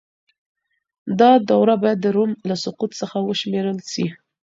[1.19, 4.05] دا دوره بايد د روم له سقوط څخه وشمېرل سي.